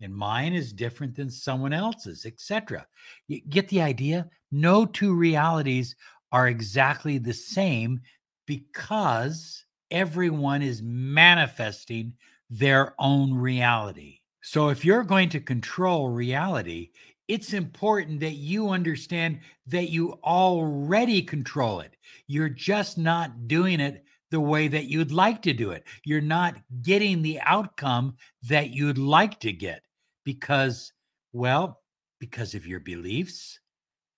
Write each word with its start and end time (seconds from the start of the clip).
and 0.00 0.14
mine 0.14 0.52
is 0.52 0.72
different 0.72 1.14
than 1.14 1.30
someone 1.30 1.72
else's, 1.72 2.26
etc. 2.26 2.86
You 3.28 3.40
get 3.48 3.68
the 3.68 3.80
idea? 3.80 4.28
No 4.52 4.84
two 4.84 5.14
realities 5.14 5.96
are 6.32 6.48
exactly 6.48 7.18
the 7.18 7.32
same 7.32 8.00
because 8.46 9.64
everyone 9.90 10.62
is 10.62 10.82
manifesting 10.82 12.12
their 12.50 12.94
own 12.98 13.34
reality. 13.34 14.20
So 14.42 14.68
if 14.68 14.84
you're 14.84 15.04
going 15.04 15.28
to 15.30 15.40
control 15.40 16.08
reality, 16.08 16.90
it's 17.28 17.52
important 17.52 18.20
that 18.20 18.34
you 18.34 18.68
understand 18.68 19.40
that 19.66 19.90
you 19.90 20.18
already 20.24 21.22
control 21.22 21.80
it. 21.80 21.96
You're 22.28 22.48
just 22.48 22.98
not 22.98 23.48
doing 23.48 23.80
it 23.80 24.04
the 24.30 24.40
way 24.40 24.68
that 24.68 24.86
you'd 24.86 25.12
like 25.12 25.42
to 25.42 25.52
do 25.52 25.70
it. 25.70 25.84
You're 26.04 26.20
not 26.20 26.56
getting 26.82 27.22
the 27.22 27.40
outcome 27.40 28.16
that 28.44 28.70
you'd 28.70 28.98
like 28.98 29.40
to 29.40 29.52
get 29.52 29.82
because, 30.26 30.92
well, 31.32 31.80
because 32.18 32.54
of 32.54 32.66
your 32.66 32.80
beliefs, 32.80 33.60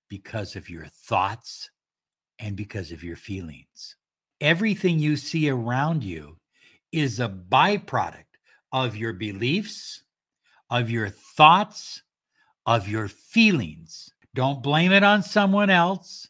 because 0.08 0.56
of 0.56 0.70
your 0.70 0.86
thoughts, 0.86 1.70
and 2.38 2.56
because 2.56 2.92
of 2.92 3.04
your 3.04 3.16
feelings. 3.16 3.96
Everything 4.40 4.98
you 4.98 5.16
see 5.16 5.50
around 5.50 6.02
you 6.02 6.38
is 6.92 7.20
a 7.20 7.28
byproduct 7.28 8.24
of 8.72 8.96
your 8.96 9.12
beliefs, 9.12 10.02
of 10.70 10.90
your 10.90 11.10
thoughts, 11.10 12.02
of 12.64 12.88
your 12.88 13.08
feelings. 13.08 14.08
Don't 14.34 14.62
blame 14.62 14.92
it 14.92 15.02
on 15.02 15.22
someone 15.22 15.68
else. 15.68 16.26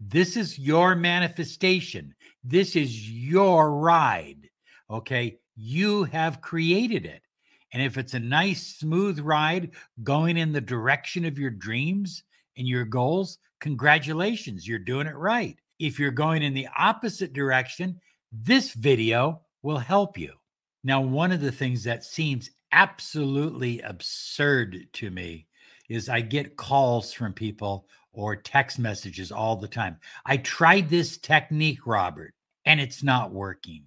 This 0.00 0.36
is 0.36 0.58
your 0.58 0.96
manifestation. 0.96 2.14
This 2.42 2.74
is 2.74 3.08
your 3.08 3.72
ride. 3.78 4.48
Okay. 4.90 5.38
You 5.54 6.04
have 6.04 6.40
created 6.40 7.04
it. 7.04 7.22
And 7.72 7.82
if 7.82 7.96
it's 7.98 8.14
a 8.14 8.20
nice, 8.20 8.76
smooth 8.78 9.20
ride 9.20 9.70
going 10.02 10.36
in 10.36 10.52
the 10.52 10.60
direction 10.60 11.24
of 11.24 11.38
your 11.38 11.50
dreams 11.50 12.24
and 12.56 12.66
your 12.66 12.84
goals, 12.84 13.38
congratulations, 13.60 14.66
you're 14.66 14.78
doing 14.78 15.06
it 15.06 15.16
right. 15.16 15.56
If 15.78 15.98
you're 15.98 16.10
going 16.10 16.42
in 16.42 16.54
the 16.54 16.68
opposite 16.76 17.32
direction, 17.32 18.00
this 18.32 18.72
video 18.72 19.42
will 19.62 19.78
help 19.78 20.18
you. 20.18 20.32
Now, 20.82 21.00
one 21.00 21.32
of 21.32 21.40
the 21.40 21.52
things 21.52 21.84
that 21.84 22.04
seems 22.04 22.50
absolutely 22.72 23.80
absurd 23.80 24.86
to 24.94 25.10
me 25.10 25.46
is 25.88 26.08
I 26.08 26.20
get 26.20 26.56
calls 26.56 27.12
from 27.12 27.32
people 27.32 27.86
or 28.12 28.36
text 28.36 28.78
messages 28.78 29.30
all 29.30 29.56
the 29.56 29.68
time. 29.68 29.96
I 30.26 30.38
tried 30.38 30.88
this 30.88 31.18
technique, 31.18 31.86
Robert, 31.86 32.34
and 32.64 32.80
it's 32.80 33.02
not 33.02 33.32
working. 33.32 33.84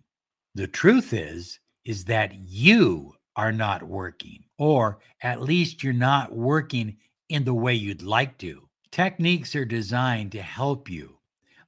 The 0.56 0.68
truth 0.68 1.14
is 1.14 1.60
is 1.86 2.06
that 2.06 2.34
you 2.36 3.14
are 3.36 3.52
not 3.52 3.84
working, 3.84 4.44
or 4.58 5.00
at 5.22 5.42
least 5.42 5.84
you're 5.84 5.94
not 5.94 6.34
working 6.34 6.98
in 7.30 7.44
the 7.44 7.54
way 7.54 7.74
you'd 7.74 8.02
like 8.02 8.38
to. 8.40 8.68
Techniques 8.92 9.56
are 9.56 9.66
designed 9.66 10.32
to 10.32 10.42
help 10.42 10.90
you 10.90 11.18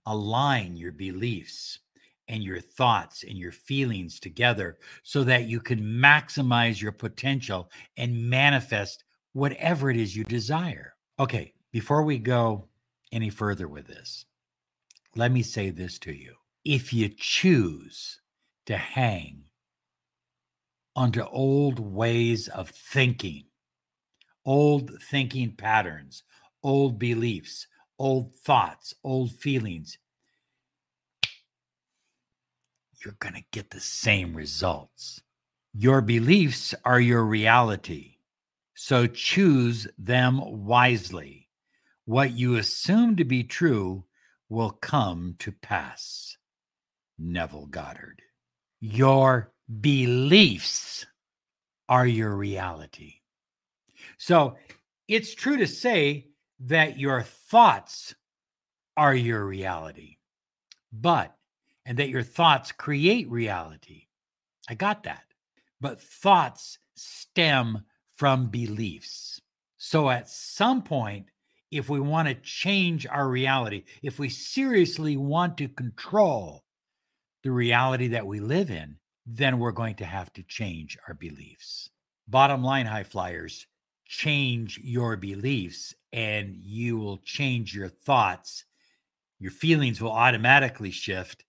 align 0.06 0.76
your 0.78 0.92
beliefs 0.92 1.80
and 2.28 2.44
your 2.44 2.60
thoughts 2.60 3.24
and 3.24 3.38
your 3.38 3.52
feelings 3.52 4.20
together 4.20 4.78
so 5.04 5.24
that 5.24 5.46
you 5.46 5.60
can 5.60 5.80
maximize 5.80 6.82
your 6.82 6.92
potential 6.92 7.70
and 7.98 8.30
manifest 8.30 9.04
whatever 9.34 9.90
it 9.90 9.98
is 9.98 10.16
you 10.16 10.24
desire. 10.24 10.94
Okay, 11.20 11.54
before 11.72 12.04
we 12.04 12.18
go 12.18 12.68
any 13.12 13.30
further 13.30 13.68
with 13.68 13.88
this, 13.88 14.26
let 15.16 15.32
me 15.32 15.42
say 15.42 15.70
this 15.70 15.98
to 16.00 16.14
you. 16.14 16.36
If 16.64 16.94
you 16.94 17.10
choose 17.10 18.20
to 18.66 18.78
hang 18.78 19.45
onto 20.96 21.22
old 21.22 21.80
ways 21.80 22.48
of 22.48 22.70
thinking, 22.70 23.46
old 24.46 24.92
thinking 25.02 25.56
patterns, 25.56 26.24
old 26.64 26.98
beliefs, 26.98 27.68
old 28.00 28.34
thoughts, 28.36 28.94
old 29.04 29.32
feelings, 29.32 29.98
you're 33.04 33.16
going 33.20 33.36
to 33.36 33.44
get 33.52 33.70
the 33.70 33.80
same 33.80 34.36
results. 34.36 35.22
Your 35.74 36.02
beliefs 36.02 36.74
are 36.84 37.00
your 37.00 37.24
reality. 37.24 38.18
So 38.74 39.08
choose 39.08 39.88
them 39.98 40.66
wisely. 40.66 41.50
What 42.06 42.32
you 42.32 42.56
assume 42.56 43.16
to 43.18 43.26
be 43.26 43.44
true 43.44 44.06
will 44.50 44.72
come 44.72 45.36
to 45.40 45.52
pass. 45.52 46.38
Neville 47.18 47.68
Goddard. 47.68 48.22
Your 48.80 49.52
beliefs 49.82 51.06
are 51.90 52.08
your 52.08 52.36
reality. 52.36 53.16
So 54.18 54.56
it's 55.08 55.36
true 55.36 55.58
to 55.58 55.68
say 55.68 56.28
that 56.62 57.00
your 57.00 57.22
thoughts 57.22 58.16
are 58.98 59.16
your 59.16 59.46
reality, 59.46 60.18
but, 60.92 61.36
and 61.86 61.98
that 62.00 62.10
your 62.10 62.24
thoughts 62.24 62.72
create 62.72 63.30
reality. 63.30 64.08
I 64.70 64.76
got 64.76 65.04
that. 65.04 65.24
But 65.82 66.02
thoughts 66.02 66.80
stem 66.96 67.84
from 68.16 68.48
beliefs. 68.48 69.42
So 69.78 70.10
at 70.10 70.30
some 70.30 70.82
point, 70.82 71.28
if 71.72 71.90
we 71.90 72.00
want 72.00 72.28
to 72.28 72.36
change 72.36 73.06
our 73.06 73.28
reality, 73.28 73.84
if 74.02 74.18
we 74.18 74.30
seriously 74.30 75.18
want 75.18 75.58
to 75.58 75.68
control 75.68 76.64
the 77.44 77.52
reality 77.52 78.08
that 78.08 78.26
we 78.26 78.40
live 78.40 78.72
in, 78.72 78.98
then 79.26 79.60
we're 79.60 79.72
going 79.72 79.96
to 79.96 80.06
have 80.06 80.32
to 80.34 80.44
change 80.44 80.98
our 81.08 81.14
beliefs. 81.14 81.90
Bottom 82.28 82.64
line, 82.64 82.86
high 82.86 83.04
flyers, 83.04 83.66
change 84.06 84.80
your 84.84 85.18
beliefs 85.18 85.94
and 86.14 86.56
you 86.56 86.98
will 86.98 87.18
change 87.20 87.76
your 87.76 87.90
thoughts. 87.90 88.66
Your 89.40 89.52
feelings 89.52 90.02
will 90.02 90.12
automatically 90.12 90.92
shift 90.92 91.44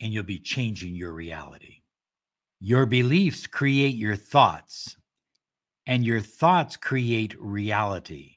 and 0.00 0.12
you'll 0.12 0.24
be 0.24 0.38
changing 0.38 0.94
your 0.94 1.12
reality. 1.12 1.80
Your 2.60 2.86
beliefs 2.86 3.46
create 3.46 3.94
your 3.94 4.16
thoughts, 4.16 4.96
and 5.86 6.04
your 6.04 6.20
thoughts 6.20 6.76
create 6.76 7.34
reality. 7.40 8.36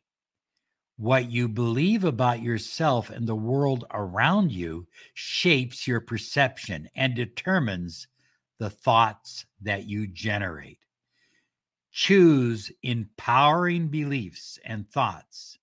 What 0.98 1.30
you 1.30 1.50
believe 1.50 2.04
about 2.04 2.42
yourself 2.42 3.10
and 3.10 3.28
the 3.28 3.36
world 3.36 3.86
around 3.92 4.51
you 4.51 4.88
shapes 5.13 5.88
your 5.88 6.00
perception 6.00 6.89
and 6.96 7.16
determines 7.16 8.07
the 8.59 8.69
thoughts 8.69 9.45
that 9.61 9.85
you 9.85 10.07
generate. 10.07 10.79
Choose 11.91 12.71
empowering 12.81 13.88
beliefs 13.88 14.57
and 14.65 14.89
thoughts, 14.89 15.59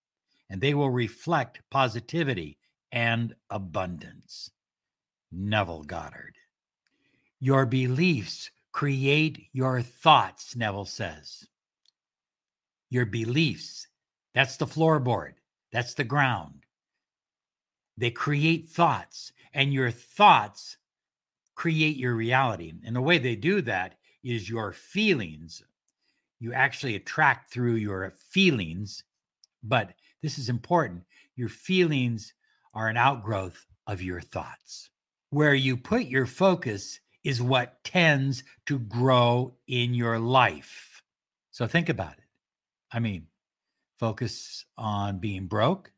and 0.49 0.61
they 0.61 0.75
will 0.75 0.91
reflect 0.91 1.61
positivity 1.71 2.59
and 2.93 3.35
abundance. 3.51 4.51
Neville 5.33 5.85
Goddard. 5.85 6.37
Your 7.41 7.67
beliefs 7.67 8.51
create 8.73 9.47
your 9.53 9.83
thoughts, 9.83 10.55
Neville 10.55 10.85
says. 10.85 11.47
Your 12.91 13.07
beliefs, 13.07 13.87
that's 14.35 14.57
the 14.57 14.67
floorboard, 14.67 15.35
that's 15.73 15.95
the 15.95 16.05
ground. 16.05 16.65
They 17.97 18.11
create 18.11 18.69
thoughts, 18.69 19.33
and 19.53 19.73
your 19.73 19.91
thoughts 19.91 20.77
create 21.61 21.99
your 21.99 22.15
reality. 22.15 22.73
And 22.87 22.97
the 22.97 23.03
way 23.03 23.19
they 23.19 23.37
do 23.37 23.61
that 23.61 23.97
is 24.25 24.49
your 24.49 24.73
feelings. 24.73 25.63
You 26.39 26.55
actually 26.55 26.97
attract 26.97 27.53
through 27.53 27.75
your 27.75 28.15
feelings, 28.31 29.05
but 29.63 29.93
this 30.23 30.39
is 30.39 30.49
important. 30.49 31.03
Your 31.37 31.51
feelings 31.51 32.33
are 32.73 32.89
an 32.89 32.97
outgrowth 32.97 33.67
of 33.87 34.01
your 34.01 34.23
thoughts. 34.23 34.89
Where 35.29 35.53
you 35.53 35.77
put 35.77 36.07
your 36.07 36.25
focus 36.25 36.99
is 37.25 37.43
what 37.43 37.85
tends 37.85 38.43
to 38.65 38.79
grow 38.79 39.53
in 39.67 39.93
your 39.93 40.19
life. 40.19 41.03
So 41.51 41.67
think 41.67 41.91
about 41.91 42.15
it. 42.15 42.25
I 42.91 43.01
mean, 43.01 43.27
focus 43.99 44.65
on 44.79 45.19
being 45.19 45.45
broke, 45.45 45.93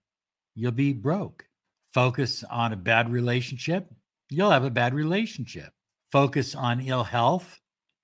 you'll 0.57 0.73
be 0.73 0.93
broke. 0.93 1.47
Focus 1.95 2.43
on 2.51 2.73
a 2.73 2.77
bad 2.77 3.13
relationship, 3.13 3.87
you'll 4.33 4.51
have 4.51 4.65
a 4.65 4.71
bad 4.71 4.95
relationship. 4.95 5.73
Focus 6.11 6.55
on 6.55 6.81
ill 6.81 7.05
health, 7.05 7.61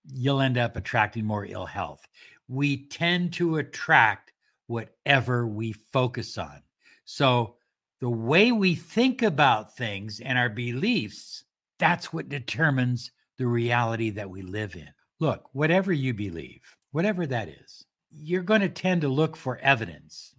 you'll 0.06 0.40
end 0.40 0.58
up 0.58 0.76
attracting 0.76 1.24
more 1.24 1.46
ill 1.46 1.66
health. 1.66 2.06
We 2.48 2.86
tend 2.88 3.32
to 3.34 3.56
attract 3.56 4.32
whatever 4.66 5.46
we 5.46 5.72
focus 5.72 6.38
on. 6.38 6.62
So, 7.04 7.56
the 8.00 8.08
way 8.08 8.52
we 8.52 8.76
think 8.76 9.22
about 9.22 9.76
things 9.76 10.20
and 10.20 10.38
our 10.38 10.48
beliefs 10.48 11.44
that's 11.78 12.12
what 12.12 12.28
determines 12.28 13.10
the 13.38 13.46
reality 13.46 14.10
that 14.10 14.28
we 14.28 14.42
live 14.42 14.74
in. 14.74 14.88
Look, 15.20 15.48
whatever 15.52 15.92
you 15.92 16.12
believe, 16.12 16.60
whatever 16.90 17.26
that 17.26 17.48
is, 17.48 17.84
you're 18.10 18.42
going 18.42 18.60
to 18.60 18.68
tend 18.68 19.02
to 19.02 19.08
look 19.08 19.36
for 19.36 19.58
evidence 19.58 20.34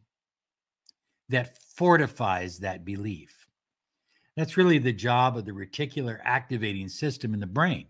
that 1.30 1.58
fortifies 1.76 2.60
that 2.60 2.84
belief. 2.84 3.39
That's 4.40 4.56
really 4.56 4.78
the 4.78 4.94
job 4.94 5.36
of 5.36 5.44
the 5.44 5.52
reticular 5.52 6.22
activating 6.24 6.88
system 6.88 7.34
in 7.34 7.42
the 7.42 7.46
brain. 7.46 7.88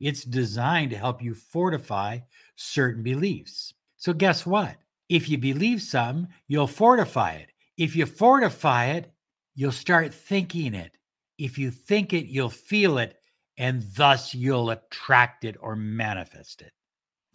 It's 0.00 0.24
designed 0.24 0.90
to 0.90 0.98
help 0.98 1.22
you 1.22 1.34
fortify 1.34 2.18
certain 2.56 3.04
beliefs. 3.04 3.72
So, 3.96 4.12
guess 4.12 4.44
what? 4.44 4.74
If 5.08 5.28
you 5.28 5.38
believe 5.38 5.80
some, 5.80 6.26
you'll 6.48 6.66
fortify 6.66 7.34
it. 7.34 7.50
If 7.78 7.94
you 7.94 8.06
fortify 8.06 8.86
it, 8.86 9.12
you'll 9.54 9.70
start 9.70 10.12
thinking 10.12 10.74
it. 10.74 10.98
If 11.38 11.56
you 11.58 11.70
think 11.70 12.12
it, 12.12 12.26
you'll 12.26 12.48
feel 12.48 12.98
it, 12.98 13.20
and 13.56 13.84
thus 13.94 14.34
you'll 14.34 14.70
attract 14.70 15.44
it 15.44 15.54
or 15.60 15.76
manifest 15.76 16.60
it. 16.62 16.72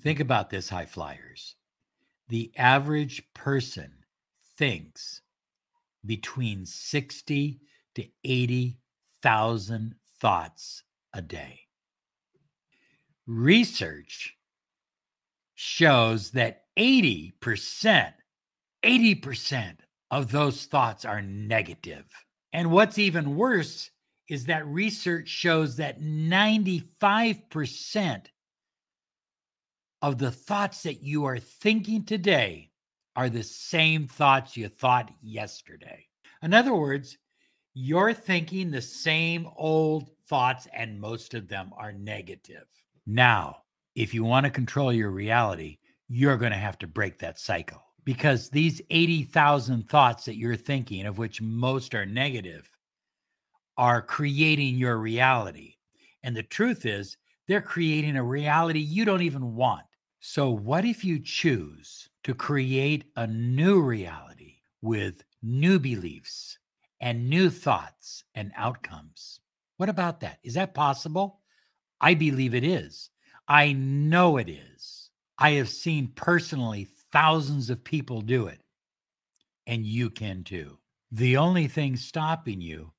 Think 0.01 0.19
about 0.19 0.49
this, 0.49 0.67
high 0.67 0.85
flyers. 0.85 1.55
The 2.27 2.51
average 2.57 3.23
person 3.33 3.89
thinks 4.57 5.21
between 6.05 6.65
60 6.65 7.61
to 7.97 8.07
80,000 8.23 9.95
thoughts 10.19 10.83
a 11.13 11.21
day. 11.21 11.61
Research 13.25 14.35
shows 15.55 16.29
that 16.31 16.65
80%, 16.77 18.13
80% 18.85 19.77
of 20.11 20.31
those 20.31 20.65
thoughts 20.65 21.05
are 21.05 21.23
negative. 21.23 22.05
And 22.53 22.71
what's 22.71 22.99
even 22.99 23.35
worse 23.35 23.89
is 24.29 24.45
that 24.45 24.67
research 24.67 25.27
shows 25.27 25.77
that 25.77 25.99
95% 25.99 28.25
of 30.03 30.19
the 30.19 30.31
thoughts 30.31 30.83
that 30.83 31.01
you 31.01 31.25
are 31.25 31.39
thinking 31.39 32.05
today 32.05 32.69
are 33.15 33.29
the 33.29 33.41
same 33.41 34.07
thoughts 34.07 34.55
you 34.55 34.69
thought 34.69 35.11
yesterday. 35.23 36.05
In 36.43 36.53
other 36.53 36.75
words, 36.75 37.17
you're 37.79 38.11
thinking 38.11 38.71
the 38.71 38.81
same 38.81 39.47
old 39.55 40.09
thoughts, 40.27 40.67
and 40.73 40.99
most 40.99 41.35
of 41.35 41.47
them 41.47 41.71
are 41.77 41.91
negative. 41.91 42.65
Now, 43.05 43.57
if 43.93 44.15
you 44.15 44.23
want 44.23 44.45
to 44.45 44.49
control 44.49 44.91
your 44.91 45.11
reality, 45.11 45.77
you're 46.07 46.37
going 46.37 46.51
to 46.51 46.57
have 46.57 46.79
to 46.79 46.87
break 46.87 47.19
that 47.19 47.39
cycle 47.39 47.83
because 48.03 48.49
these 48.49 48.81
80,000 48.89 49.87
thoughts 49.87 50.25
that 50.25 50.37
you're 50.37 50.55
thinking, 50.55 51.05
of 51.05 51.19
which 51.19 51.39
most 51.39 51.93
are 51.93 52.05
negative, 52.05 52.67
are 53.77 54.01
creating 54.01 54.77
your 54.77 54.97
reality. 54.97 55.75
And 56.23 56.35
the 56.35 56.41
truth 56.41 56.83
is, 56.87 57.15
they're 57.47 57.61
creating 57.61 58.17
a 58.17 58.23
reality 58.23 58.79
you 58.79 59.05
don't 59.05 59.21
even 59.21 59.53
want. 59.53 59.85
So, 60.19 60.49
what 60.49 60.83
if 60.83 61.05
you 61.05 61.19
choose 61.19 62.09
to 62.23 62.33
create 62.33 63.03
a 63.17 63.27
new 63.27 63.81
reality 63.81 64.55
with 64.81 65.23
new 65.43 65.77
beliefs 65.77 66.56
and 66.99 67.29
new 67.29 67.49
thoughts 67.49 68.23
and 68.35 68.51
outcomes? 68.55 69.39
What 69.77 69.89
about 69.89 70.21
that? 70.21 70.39
Is 70.43 70.55
that 70.55 70.73
possible? 70.73 71.41
I 72.01 72.13
believe 72.13 72.55
it 72.55 72.63
is. 72.63 73.09
I 73.47 73.73
know 73.73 74.37
it 74.37 74.49
is. 74.49 75.09
I 75.37 75.51
have 75.51 75.69
seen 75.69 76.11
personally 76.15 76.87
Thousands 77.11 77.69
of 77.69 77.83
people 77.83 78.21
do 78.21 78.47
it, 78.47 78.61
and 79.65 79.85
you 79.85 80.09
can 80.09 80.43
too. 80.43 80.77
The 81.11 81.37
only 81.37 81.67
thing 81.67 81.95
stopping 81.95 82.59
you 82.59 82.91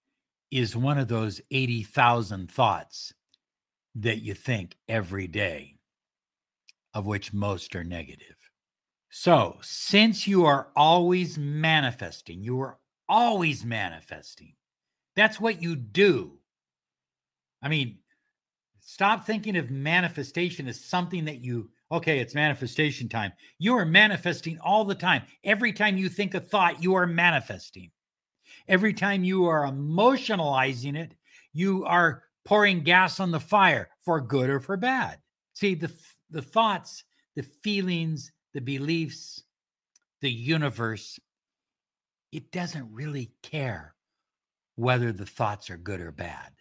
is 0.51 0.75
one 0.75 0.97
of 0.97 1.09
those 1.09 1.43
80,000 1.51 2.51
thoughts 2.51 3.13
that 3.97 4.23
you 4.23 4.33
think 4.33 4.79
every 4.89 5.27
day, 5.27 5.77
of 6.95 7.05
which 7.05 7.35
most 7.35 7.77
are 7.77 7.85
negative. 7.85 8.37
So, 9.11 9.59
since 9.61 10.27
you 10.27 10.47
are 10.47 10.69
always 10.75 11.37
manifesting, 11.37 12.43
you 12.43 12.61
are 12.61 12.79
always 13.09 13.65
manifesting. 13.65 14.55
That's 15.17 15.41
what 15.41 15.63
you 15.63 15.77
do. 15.77 16.39
I 17.63 17.69
mean, 17.69 17.99
stop 18.81 19.27
thinking 19.27 19.57
of 19.57 19.71
manifestation 19.71 20.69
as 20.69 20.85
something 20.85 21.25
that 21.25 21.41
you 21.41 21.71
Okay, 21.91 22.19
it's 22.19 22.35
manifestation 22.35 23.09
time. 23.09 23.33
You 23.59 23.75
are 23.77 23.87
manifesting 23.87 24.59
all 24.61 24.85
the 24.85 24.95
time. 24.95 25.23
Every 25.45 25.73
time 25.73 25.97
you 25.97 26.09
think 26.09 26.35
a 26.35 26.41
thought, 26.41 26.83
you 26.83 26.95
are 26.95 27.07
manifesting. 27.07 27.91
Every 28.69 28.93
time 28.93 29.25
you 29.25 29.47
are 29.47 29.65
emotionalizing 29.65 30.97
it, 30.97 31.15
you 31.55 31.87
are 31.87 32.25
pouring 32.45 32.83
gas 32.83 33.21
on 33.21 33.31
the 33.31 33.41
fire 33.41 33.89
for 34.05 34.21
good 34.21 34.51
or 34.51 34.61
for 34.61 34.77
bad. 34.77 35.19
See, 35.55 35.75
the, 35.75 35.91
the 36.31 36.43
thoughts, 36.43 37.05
the 37.37 37.43
feelings, 37.43 38.33
the 38.53 38.61
beliefs, 38.61 39.45
the 40.21 40.31
universe, 40.31 41.19
it 42.33 42.51
doesn't 42.53 42.93
really 42.93 43.33
care 43.43 43.95
whether 44.77 45.13
the 45.13 45.27
thoughts 45.27 45.71
are 45.71 45.77
good 45.77 46.01
or 46.01 46.13
bad, 46.13 46.53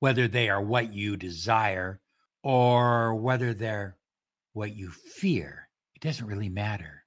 whether 0.00 0.28
they 0.28 0.48
are 0.48 0.62
what 0.62 0.92
you 0.92 1.16
desire 1.16 2.00
or 2.42 3.14
whether 3.14 3.54
they're 3.54 3.96
what 4.52 4.76
you 4.76 4.90
fear, 4.90 5.68
it 5.94 6.02
doesn't 6.02 6.26
really 6.26 6.48
matter. 6.48 7.04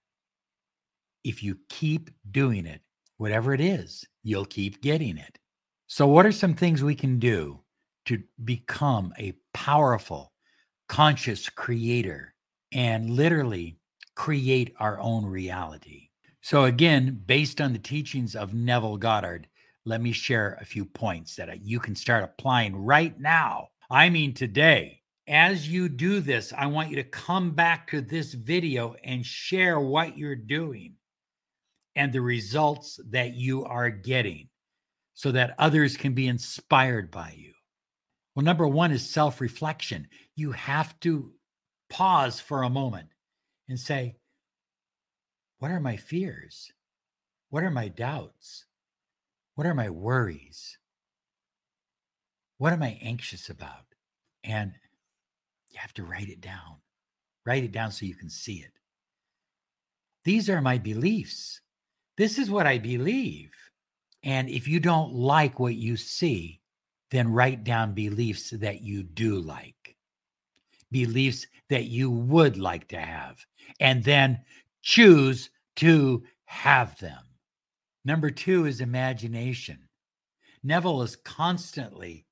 If 1.24 1.44
you 1.44 1.58
keep 1.70 2.10
doing 2.32 2.66
it, 2.66 2.82
whatever 3.18 3.54
it 3.54 3.62
is, 3.62 4.06
you'll 4.24 4.46
keep 4.46 4.82
getting 4.82 5.18
it. 5.18 5.38
So, 5.88 6.08
what 6.08 6.26
are 6.26 6.32
some 6.32 6.56
things 6.56 6.84
we 6.84 6.96
can 6.96 7.20
do 7.20 7.62
to 8.06 8.22
become 8.44 9.14
a 9.18 9.34
powerful, 9.54 10.34
conscious 10.90 11.50
creator 11.50 12.34
and 12.72 13.10
literally 13.10 13.78
create 14.16 14.74
our 14.80 15.00
own 15.00 15.26
reality? 15.26 16.10
So, 16.46 16.66
again, 16.66 17.24
based 17.26 17.60
on 17.60 17.74
the 17.74 17.80
teachings 17.80 18.36
of 18.36 18.54
Neville 18.54 18.98
Goddard, 18.98 19.48
let 19.84 20.00
me 20.00 20.12
share 20.12 20.60
a 20.62 20.64
few 20.64 20.86
points 20.86 21.36
that 21.38 21.50
uh, 21.50 21.54
you 21.60 21.80
can 21.80 21.96
start 21.96 22.24
applying 22.24 22.76
right 22.76 23.20
now. 23.20 23.70
I 23.90 24.12
mean, 24.12 24.32
today, 24.32 25.02
as 25.28 25.68
you 25.68 25.90
do 25.90 26.20
this, 26.20 26.54
I 26.56 26.68
want 26.68 26.92
you 26.92 26.98
to 26.98 27.04
come 27.04 27.56
back 27.56 27.90
to 27.90 28.00
this 28.00 28.36
video 28.36 28.96
and 29.04 29.26
share 29.26 29.80
what 29.80 30.20
you're 30.20 30.36
doing 30.36 30.94
and 31.96 32.14
the 32.14 32.22
results 32.22 33.00
that 33.10 33.34
you 33.34 33.66
are 33.66 33.90
getting 33.90 34.48
so 35.16 35.32
that 35.32 35.56
others 35.58 35.98
can 35.98 36.14
be 36.14 36.28
inspired 36.28 37.10
by 37.10 37.34
you. 37.36 37.54
Well, 38.36 38.46
number 38.46 38.68
one 38.68 38.92
is 38.92 39.10
self 39.10 39.42
reflection. 39.42 40.08
You 40.36 40.52
have 40.52 41.00
to 41.00 41.32
pause 41.90 42.40
for 42.40 42.62
a 42.62 42.70
moment 42.70 43.08
and 43.68 43.80
say, 43.80 44.18
What 45.60 45.72
are 45.72 45.80
my 45.80 45.96
fears? 45.96 46.72
What 47.50 47.64
are 47.64 47.72
my 47.72 47.88
doubts? 47.88 48.66
What 49.56 49.66
are 49.68 49.74
my 49.74 49.90
worries? 49.90 50.78
What 52.58 52.74
am 52.74 52.84
I 52.84 52.98
anxious 53.02 53.50
about? 53.50 53.86
And 54.44 54.74
you 55.70 55.80
have 55.80 55.94
to 55.94 56.04
write 56.04 56.30
it 56.30 56.42
down. 56.42 56.78
Write 57.46 57.64
it 57.64 57.72
down 57.72 57.92
so 57.92 58.06
you 58.06 58.16
can 58.16 58.30
see 58.30 58.56
it. 58.56 58.72
These 60.24 60.50
are 60.50 60.62
my 60.62 60.78
beliefs. 60.78 61.62
This 62.18 62.40
is 62.40 62.50
what 62.50 62.66
I 62.66 62.78
believe. 62.78 63.52
And 64.24 64.50
if 64.50 64.68
you 64.68 64.80
don't 64.80 65.14
like 65.14 65.60
what 65.60 65.76
you 65.76 65.98
see, 65.98 66.60
then 67.12 67.32
write 67.32 67.64
down 67.64 67.94
beliefs 67.94 68.50
that 68.50 68.82
you 68.82 69.04
do 69.04 69.40
like, 69.40 69.96
beliefs 70.92 71.46
that 71.70 71.86
you 71.86 72.10
would 72.10 72.58
like 72.58 72.88
to 72.88 72.98
have, 72.98 73.38
and 73.80 74.04
then 74.04 74.40
choose 74.86 75.50
to 75.76 76.24
have 76.46 76.98
them. 77.00 77.20
Number 78.06 78.30
two 78.30 78.66
is 78.66 78.80
imagination. 78.80 79.80
Neville 80.64 81.02
is 81.02 81.16
constantly 81.18 82.26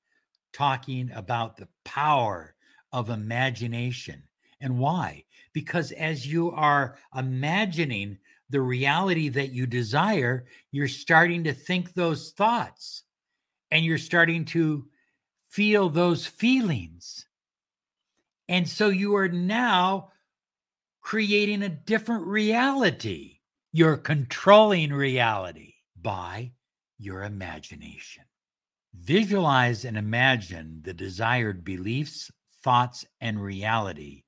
talking 0.52 1.10
about 1.14 1.56
the 1.56 1.68
power 1.84 2.54
of 2.92 3.10
imagination. 3.10 4.22
And 4.60 4.78
why? 4.78 5.24
Because 5.52 5.90
as 5.92 6.26
you 6.26 6.52
are 6.52 6.96
imagining 7.16 8.16
the 8.50 8.60
reality 8.60 9.28
that 9.30 9.50
you 9.50 9.66
desire, 9.66 10.46
you're 10.70 10.86
starting 10.86 11.42
to 11.44 11.52
think 11.52 11.92
those 11.92 12.30
thoughts 12.30 13.02
and 13.72 13.84
you're 13.84 13.98
starting 13.98 14.44
to 14.46 14.86
feel 15.48 15.88
those 15.88 16.24
feelings. 16.24 17.26
And 18.48 18.68
so 18.68 18.90
you 18.90 19.16
are 19.16 19.28
now 19.28 20.12
creating 21.04 21.62
a 21.62 21.68
different 21.68 22.26
reality. 22.26 23.38
You're 23.72 23.98
controlling 23.98 24.90
reality 24.90 25.74
by 26.00 26.52
your 26.98 27.24
imagination. 27.24 28.24
Visualize 28.94 29.84
and 29.84 29.98
imagine 29.98 30.80
the 30.82 30.94
desired 30.94 31.62
beliefs, 31.62 32.30
thoughts, 32.62 33.04
and 33.20 33.40
reality 33.40 34.22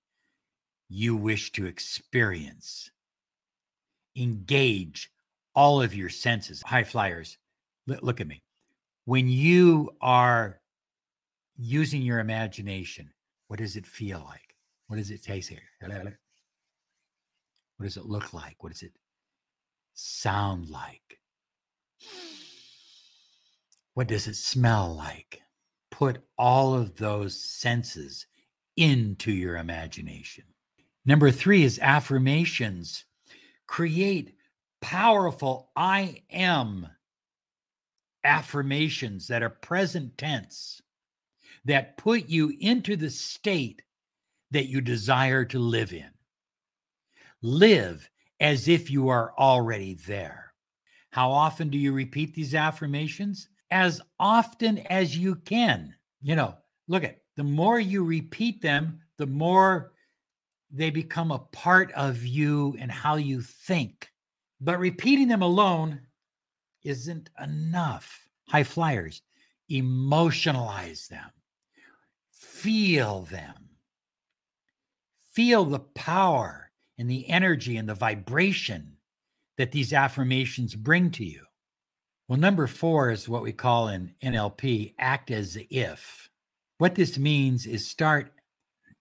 you 0.88 1.16
wish 1.16 1.50
to 1.52 1.64
experience. 1.64 2.90
Engage 4.14 5.10
all 5.54 5.80
of 5.80 5.94
your 5.94 6.10
senses. 6.10 6.62
High 6.62 6.84
flyers, 6.84 7.38
look 7.86 8.20
at 8.20 8.26
me. 8.26 8.42
When 9.06 9.28
you 9.28 9.90
are 10.02 10.60
using 11.56 12.02
your 12.02 12.18
imagination, 12.18 13.10
what 13.48 13.60
does 13.60 13.76
it 13.76 13.86
feel 13.86 14.22
like? 14.28 14.54
What 14.88 14.96
does 14.96 15.10
it 15.10 15.22
taste 15.22 15.50
like? 16.04 16.18
What 17.76 17.84
does 17.84 17.96
it 17.96 18.06
look 18.06 18.32
like? 18.32 18.62
What 18.62 18.72
does 18.72 18.82
it 18.82 18.92
sound 19.94 20.68
like? 20.68 21.18
What 23.94 24.08
does 24.08 24.26
it 24.26 24.36
smell 24.36 24.94
like? 24.94 25.42
Put 25.90 26.22
all 26.38 26.74
of 26.74 26.96
those 26.96 27.38
senses 27.38 28.26
into 28.76 29.32
your 29.32 29.56
imagination. 29.56 30.44
Number 31.04 31.30
three 31.30 31.62
is 31.62 31.78
affirmations. 31.78 33.04
Create 33.66 34.34
powerful 34.80 35.70
I 35.76 36.22
am 36.30 36.88
affirmations 38.24 39.28
that 39.28 39.42
are 39.42 39.50
present 39.50 40.18
tense 40.18 40.82
that 41.64 41.96
put 41.96 42.28
you 42.28 42.52
into 42.60 42.96
the 42.96 43.10
state 43.10 43.82
that 44.50 44.66
you 44.66 44.80
desire 44.80 45.44
to 45.44 45.58
live 45.58 45.92
in. 45.92 46.10
Live 47.42 48.08
as 48.40 48.68
if 48.68 48.90
you 48.90 49.08
are 49.08 49.32
already 49.38 49.94
there. 50.06 50.52
How 51.10 51.30
often 51.30 51.70
do 51.70 51.78
you 51.78 51.92
repeat 51.92 52.34
these 52.34 52.54
affirmations? 52.54 53.48
As 53.70 54.00
often 54.18 54.78
as 54.90 55.16
you 55.16 55.36
can. 55.36 55.94
You 56.22 56.36
know, 56.36 56.54
look 56.88 57.04
at 57.04 57.22
the 57.36 57.44
more 57.44 57.78
you 57.78 58.04
repeat 58.04 58.60
them, 58.62 59.00
the 59.16 59.26
more 59.26 59.92
they 60.70 60.90
become 60.90 61.30
a 61.30 61.38
part 61.38 61.92
of 61.92 62.24
you 62.24 62.76
and 62.78 62.90
how 62.90 63.16
you 63.16 63.40
think. 63.40 64.10
But 64.60 64.78
repeating 64.78 65.28
them 65.28 65.42
alone 65.42 66.00
isn't 66.82 67.30
enough. 67.42 68.28
High 68.48 68.64
flyers, 68.64 69.22
emotionalize 69.70 71.08
them, 71.08 71.30
feel 72.30 73.22
them, 73.22 73.70
feel 75.32 75.64
the 75.64 75.80
power 75.80 76.65
and 76.98 77.10
the 77.10 77.28
energy 77.28 77.76
and 77.76 77.88
the 77.88 77.94
vibration 77.94 78.96
that 79.58 79.72
these 79.72 79.92
affirmations 79.92 80.74
bring 80.74 81.10
to 81.10 81.24
you. 81.24 81.42
Well, 82.28 82.38
number 82.38 82.66
four 82.66 83.10
is 83.10 83.28
what 83.28 83.42
we 83.42 83.52
call 83.52 83.88
in 83.88 84.14
NLP 84.22 84.94
act 84.98 85.30
as 85.30 85.56
if. 85.70 86.28
What 86.78 86.94
this 86.94 87.18
means 87.18 87.66
is 87.66 87.88
start 87.88 88.32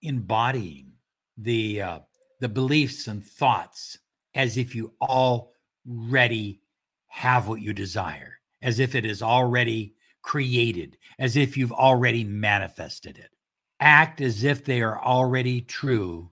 embodying 0.01 0.93
the 1.37 1.81
uh, 1.81 1.99
the 2.39 2.49
beliefs 2.49 3.07
and 3.07 3.25
thoughts 3.25 3.97
as 4.35 4.57
if 4.57 4.75
you 4.75 4.93
already 5.01 6.61
have 7.07 7.47
what 7.47 7.61
you 7.61 7.73
desire, 7.73 8.39
as 8.61 8.79
if 8.79 8.93
it 8.93 9.05
is 9.05 9.21
already 9.21 9.95
created, 10.21 10.97
as 11.17 11.35
if 11.35 11.57
you've 11.57 11.71
already 11.71 12.23
manifested 12.23 13.17
it. 13.17 13.31
Act 13.79 14.21
as 14.21 14.43
if 14.43 14.63
they 14.63 14.81
are 14.81 15.01
already 15.01 15.61
true 15.61 16.29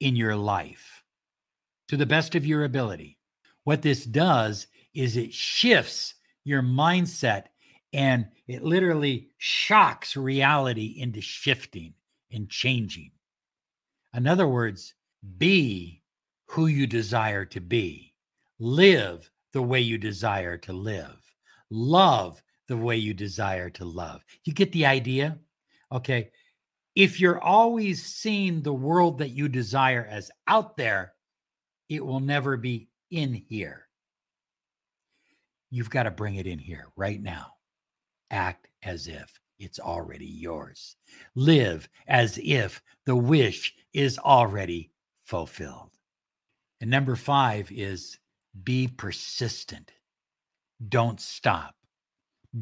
in 0.00 0.16
your 0.16 0.36
life 0.36 1.02
to 1.88 1.96
the 1.96 2.06
best 2.06 2.34
of 2.34 2.46
your 2.46 2.64
ability. 2.64 3.18
What 3.64 3.82
this 3.82 4.04
does 4.04 4.66
is 4.94 5.16
it 5.16 5.32
shifts 5.32 6.14
your 6.44 6.62
mindset 6.62 7.44
and 7.92 8.26
it 8.46 8.62
literally 8.62 9.28
shocks 9.38 10.16
reality 10.16 10.96
into 10.98 11.20
shifting 11.20 11.94
and 12.32 12.48
changing. 12.48 13.10
In 14.14 14.26
other 14.26 14.48
words, 14.48 14.94
be 15.38 16.02
who 16.46 16.66
you 16.66 16.86
desire 16.86 17.44
to 17.46 17.60
be, 17.60 18.14
live 18.58 19.30
the 19.52 19.62
way 19.62 19.80
you 19.80 19.98
desire 19.98 20.56
to 20.58 20.72
live, 20.72 21.16
love 21.70 22.42
the 22.68 22.76
way 22.76 22.96
you 22.96 23.14
desire 23.14 23.70
to 23.70 23.84
love. 23.84 24.24
You 24.44 24.52
get 24.52 24.72
the 24.72 24.86
idea? 24.86 25.38
Okay. 25.92 26.30
If 26.98 27.20
you're 27.20 27.40
always 27.40 28.04
seeing 28.04 28.60
the 28.60 28.74
world 28.74 29.18
that 29.18 29.30
you 29.30 29.48
desire 29.48 30.04
as 30.10 30.32
out 30.48 30.76
there, 30.76 31.12
it 31.88 32.04
will 32.04 32.18
never 32.18 32.56
be 32.56 32.88
in 33.12 33.34
here. 33.34 33.86
You've 35.70 35.90
got 35.90 36.02
to 36.02 36.10
bring 36.10 36.34
it 36.34 36.48
in 36.48 36.58
here 36.58 36.88
right 36.96 37.22
now. 37.22 37.52
Act 38.32 38.66
as 38.82 39.06
if 39.06 39.38
it's 39.60 39.78
already 39.78 40.26
yours. 40.26 40.96
Live 41.36 41.88
as 42.08 42.36
if 42.42 42.82
the 43.06 43.14
wish 43.14 43.76
is 43.92 44.18
already 44.18 44.90
fulfilled. 45.22 45.92
And 46.80 46.90
number 46.90 47.14
five 47.14 47.70
is 47.70 48.18
be 48.64 48.88
persistent. 48.88 49.92
Don't 50.88 51.20
stop. 51.20 51.76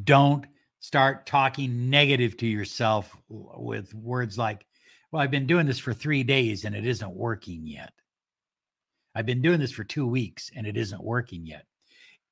Don't 0.04 0.44
start 0.86 1.26
talking 1.26 1.90
negative 1.90 2.36
to 2.36 2.46
yourself 2.46 3.16
with 3.28 3.92
words 3.92 4.38
like, 4.38 4.64
Well, 5.10 5.20
I've 5.20 5.32
been 5.32 5.48
doing 5.48 5.66
this 5.66 5.80
for 5.80 5.92
three 5.92 6.22
days 6.22 6.64
and 6.64 6.76
it 6.76 6.86
isn't 6.86 7.12
working 7.12 7.66
yet. 7.66 7.92
I've 9.12 9.26
been 9.26 9.42
doing 9.42 9.58
this 9.58 9.72
for 9.72 9.82
two 9.82 10.06
weeks 10.06 10.48
and 10.54 10.64
it 10.64 10.76
isn't 10.76 11.02
working 11.02 11.44
yet. 11.44 11.66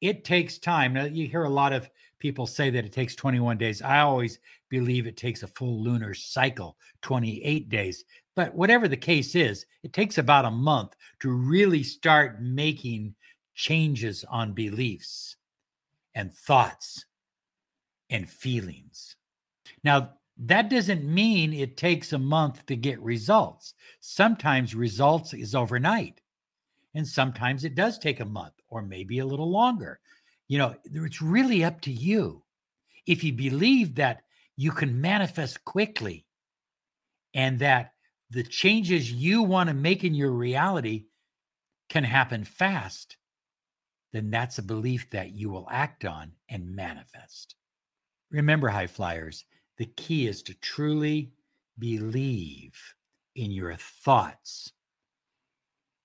It 0.01 0.25
takes 0.25 0.59
time. 0.59 0.93
Now, 0.93 1.03
you 1.03 1.27
hear 1.27 1.45
a 1.45 1.51
lot 1.51 1.73
of 1.73 1.91
people 2.21 2.47
say 2.47 2.71
that 2.71 2.85
it 2.85 2.93
takes 2.93 3.17
21 3.17 3.59
days. 3.59 3.83
I 3.83 4.01
always 4.01 4.39
believe 4.69 5.09
it 5.09 5.17
takes 5.17 5.43
a 5.43 5.49
full 5.49 5.83
lunar 5.83 6.15
cycle, 6.15 6.77
28 7.03 7.69
days. 7.69 8.05
But 8.37 8.55
whatever 8.55 8.87
the 8.87 8.97
case 8.97 9.35
is, 9.35 9.67
it 9.83 9.93
takes 9.93 10.19
about 10.19 10.45
a 10.45 10.51
month 10.53 10.95
to 11.23 11.31
really 11.31 11.83
start 11.83 12.41
making 12.41 13.17
changes 13.57 14.25
on 14.31 14.53
beliefs 14.53 15.39
and 16.15 16.33
thoughts 16.33 17.05
and 18.15 18.31
feelings. 18.31 19.17
Now, 19.83 20.13
that 20.39 20.71
doesn't 20.71 21.05
mean 21.05 21.53
it 21.53 21.77
takes 21.77 22.13
a 22.13 22.19
month 22.19 22.65
to 22.67 22.77
get 22.77 23.01
results. 23.01 23.75
Sometimes 23.99 24.73
results 24.73 25.35
is 25.35 25.57
overnight, 25.57 26.21
and 26.95 27.07
sometimes 27.07 27.65
it 27.65 27.75
does 27.75 27.99
take 27.99 28.21
a 28.21 28.25
month 28.25 28.55
or 28.69 28.83
maybe 28.83 29.19
a 29.19 29.27
little 29.27 29.51
longer. 29.51 29.99
You 30.47 30.59
know, 30.59 30.77
it's 30.85 31.21
really 31.21 31.65
up 31.65 31.81
to 31.83 31.91
you. 31.91 32.45
If 33.05 33.25
you 33.25 33.33
believe 33.33 33.97
that 33.97 34.23
you 34.57 34.71
can 34.71 35.01
manifest 35.01 35.65
quickly 35.65 36.25
and 37.35 37.59
that 37.59 37.95
the 38.31 38.45
changes 38.45 39.11
you 39.11 39.43
want 39.43 39.69
to 39.71 39.75
make 39.75 40.05
in 40.05 40.15
your 40.15 40.31
reality 40.31 41.07
can 41.89 42.05
happen 42.05 42.45
fast, 42.45 43.17
then 44.13 44.31
that's 44.31 44.59
a 44.59 44.63
belief 44.63 45.11
that 45.11 45.33
you 45.33 45.51
will 45.51 45.67
act 45.69 46.05
on 46.05 46.31
and 46.49 46.77
manifest. 46.77 47.57
Remember, 48.35 48.69
high 48.69 48.89
flyers, 48.89 49.45
The 49.79 49.87
key 49.87 50.27
is 50.27 50.43
to 50.43 50.55
truly 50.55 51.31
believe 51.79 52.75
in 53.37 53.53
your 53.53 53.77
thoughts, 53.77 54.73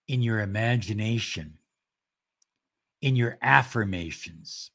in 0.07 0.21
your 0.21 0.41
imagination, 0.41 1.57
in 3.01 3.15
your 3.15 3.39
affirmations, 3.41 4.69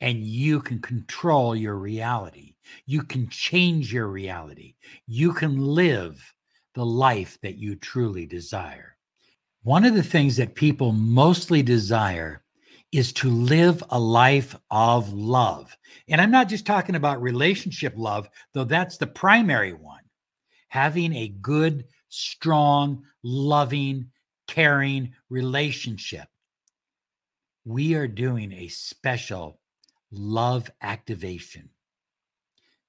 and 0.00 0.24
you 0.24 0.60
can 0.60 0.80
control 0.80 1.54
your 1.54 1.76
reality. 1.76 2.56
You 2.86 3.04
can 3.04 3.28
change 3.28 3.92
your 3.92 4.08
reality. 4.08 4.74
You 5.06 5.32
can 5.32 5.56
live 5.56 6.34
the 6.74 6.84
life 6.84 7.38
that 7.42 7.58
you 7.58 7.76
truly 7.76 8.26
desire. 8.26 8.96
One 9.62 9.84
of 9.84 9.94
the 9.94 10.02
things 10.02 10.36
that 10.36 10.56
people 10.56 10.90
mostly 10.90 11.62
desire 11.62 12.42
is 12.92 13.12
to 13.12 13.30
live 13.30 13.82
a 13.90 13.98
life 13.98 14.56
of 14.70 15.12
love. 15.12 15.76
And 16.08 16.20
I'm 16.20 16.30
not 16.30 16.48
just 16.48 16.66
talking 16.66 16.94
about 16.94 17.20
relationship 17.20 17.92
love, 17.96 18.28
though 18.54 18.64
that's 18.64 18.96
the 18.96 19.06
primary 19.06 19.72
one. 19.72 20.00
Having 20.68 21.14
a 21.14 21.28
good, 21.28 21.84
strong, 22.08 23.04
loving, 23.22 24.10
caring 24.46 25.12
relationship. 25.28 26.26
We 27.64 27.94
are 27.94 28.08
doing 28.08 28.52
a 28.52 28.68
special 28.68 29.60
love 30.10 30.70
activation 30.80 31.68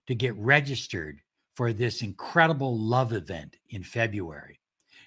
to 0.06 0.14
get 0.14 0.37
registered 0.37 1.21
for 1.54 1.73
this 1.73 2.02
incredible 2.02 2.78
love 2.78 3.12
event 3.12 3.56
in 3.71 3.83
February. 3.83 4.61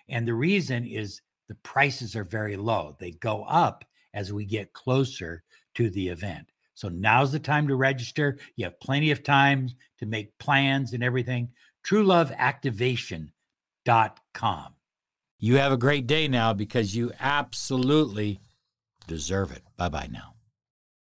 And 0.10 0.28
the 0.28 0.34
reason 0.34 0.86
is 0.86 1.22
the 1.48 1.56
prices 1.56 2.16
are 2.16 2.24
very 2.24 2.58
low. 2.58 2.96
They 3.00 3.12
go 3.12 3.44
up 3.44 3.86
as 4.14 4.34
we 4.34 4.46
get 4.46 4.74
closer 4.74 5.44
to 5.76 5.90
the 5.90 6.10
event. 6.10 6.52
So 6.78 6.88
now's 6.90 7.32
the 7.32 7.40
time 7.40 7.68
to 7.70 7.76
register. 7.76 8.38
You 8.56 8.66
have 8.66 8.80
plenty 8.80 9.10
of 9.10 9.24
time 9.24 9.70
to 9.98 10.06
make 10.06 10.38
plans 10.38 10.94
and 10.94 11.04
everything. 11.04 11.50
TrueLoveActivation.com. 11.88 14.74
You 15.40 15.58
have 15.58 15.72
a 15.72 15.78
great 15.78 16.06
day 16.06 16.28
now 16.28 16.54
because 16.54 16.96
you 16.96 17.12
absolutely 17.20 18.40
deserve 19.08 19.52
it. 19.52 19.64
Bye 19.76 19.90
bye 19.90 20.08
now. 20.12 20.37